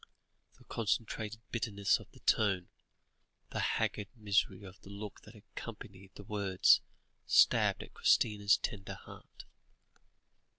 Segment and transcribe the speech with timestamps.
[0.57, 2.69] The concentrated bitterness of the tone,
[3.51, 6.81] the haggard misery of the look that accompanied the words,
[7.27, 9.45] stabbed at Christina's tender heart.